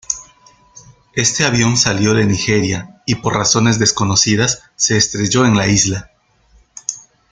[1.13, 6.09] Este avión salió de Nigeria y por razones desconocidas se estrelló en la isla.